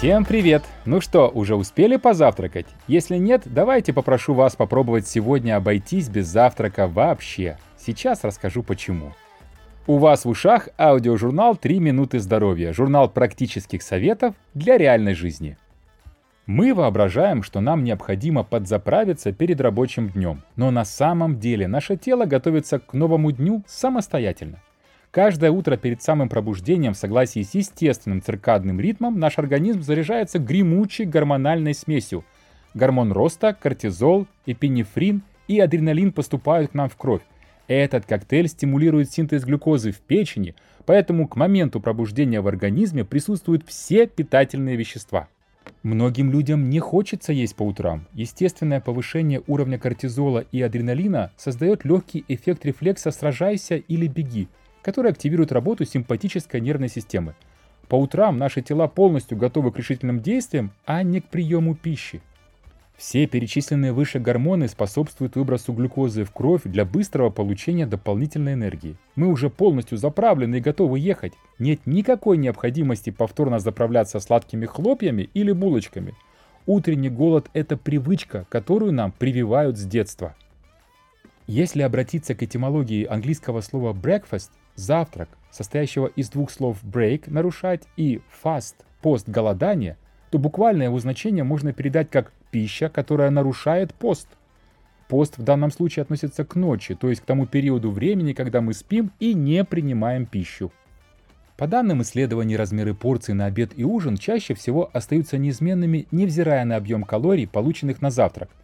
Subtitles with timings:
[0.00, 0.62] Всем привет!
[0.86, 2.64] Ну что, уже успели позавтракать?
[2.88, 7.58] Если нет, давайте попрошу вас попробовать сегодня обойтись без завтрака вообще.
[7.76, 9.12] Сейчас расскажу почему.
[9.86, 15.58] У вас в ушах аудиожурнал «3 минуты здоровья», журнал практических советов для реальной жизни.
[16.46, 22.24] Мы воображаем, что нам необходимо подзаправиться перед рабочим днем, но на самом деле наше тело
[22.24, 24.62] готовится к новому дню самостоятельно.
[25.10, 31.04] Каждое утро перед самым пробуждением в согласии с естественным циркадным ритмом наш организм заряжается гремучей
[31.04, 32.24] гормональной смесью.
[32.74, 37.22] Гормон роста, кортизол, эпинефрин и адреналин поступают к нам в кровь.
[37.66, 40.54] Этот коктейль стимулирует синтез глюкозы в печени,
[40.86, 45.28] поэтому к моменту пробуждения в организме присутствуют все питательные вещества.
[45.82, 48.06] Многим людям не хочется есть по утрам.
[48.12, 54.48] Естественное повышение уровня кортизола и адреналина создает легкий эффект рефлекса «сражайся или беги»,
[54.82, 57.34] который активирует работу симпатической нервной системы.
[57.88, 62.22] По утрам наши тела полностью готовы к решительным действиям, а не к приему пищи.
[62.96, 68.96] Все перечисленные выше гормоны способствуют выбросу глюкозы в кровь для быстрого получения дополнительной энергии.
[69.16, 71.32] Мы уже полностью заправлены и готовы ехать.
[71.58, 76.14] Нет никакой необходимости повторно заправляться сладкими хлопьями или булочками.
[76.66, 80.36] Утренний голод– это привычка, которую нам прививают с детства.
[81.46, 84.50] Если обратиться к этимологии английского слова breakfast–
[84.80, 89.96] завтрак, состоящего из двух слов break– нарушать и fast– пост голодания,
[90.30, 94.28] то буквальное его значение можно передать как пища, которая нарушает пост.
[95.08, 98.74] Пост в данном случае относится к ночи, то есть к тому периоду времени, когда мы
[98.74, 100.72] спим и не принимаем пищу.
[101.56, 106.76] По данным исследований, размеры порций на обед и ужин чаще всего остаются неизменными, невзирая на
[106.76, 108.50] объем калорий, полученных на завтрак–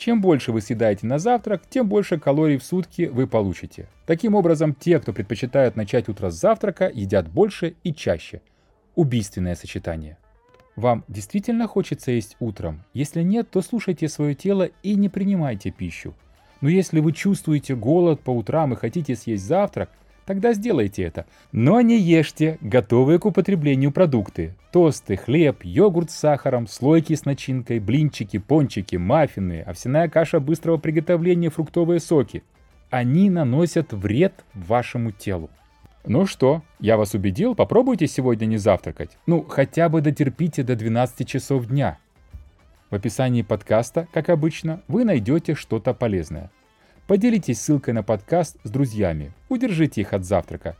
[0.00, 3.86] чем больше вы съедаете на завтрак, тем больше калорий в сутки вы получите.
[4.06, 8.40] Таким образом, те, кто предпочитают начать утро с завтрака, едят больше и чаще.
[8.94, 10.16] Убийственное сочетание.
[10.74, 12.82] Вам действительно хочется есть утром?
[12.94, 16.14] Если нет, то слушайте свое тело и не принимайте пищу.
[16.62, 19.90] Но если вы чувствуете голод по утрам и хотите съесть завтрак,
[20.30, 21.26] тогда сделайте это.
[21.50, 24.54] Но не ешьте готовые к употреблению продукты.
[24.70, 31.50] Тосты, хлеб, йогурт с сахаром, слойки с начинкой, блинчики, пончики, маффины, овсяная каша быстрого приготовления,
[31.50, 32.44] фруктовые соки.
[32.90, 35.50] Они наносят вред вашему телу.
[36.06, 39.18] Ну что, я вас убедил, попробуйте сегодня не завтракать.
[39.26, 41.98] Ну, хотя бы дотерпите до 12 часов дня.
[42.88, 46.52] В описании подкаста, как обычно, вы найдете что-то полезное.
[47.10, 50.76] Поделитесь ссылкой на подкаст с друзьями, удержите их от завтрака.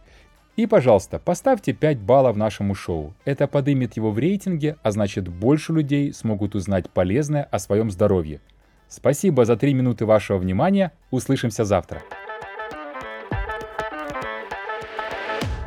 [0.55, 3.15] И, пожалуйста, поставьте 5 баллов нашему шоу.
[3.25, 8.41] Это подымет его в рейтинге, а значит больше людей смогут узнать полезное о своем здоровье.
[8.87, 10.93] Спасибо за 3 минуты вашего внимания.
[11.11, 12.01] Услышимся завтра.